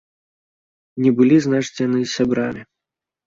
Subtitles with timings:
[1.03, 2.61] Не былі, значыць, яны сябрамі.